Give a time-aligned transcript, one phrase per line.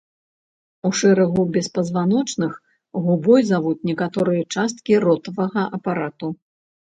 [0.87, 2.53] У шэрагу беспазваночных
[3.07, 6.27] губой завуць некаторыя часткі ротавага апарату.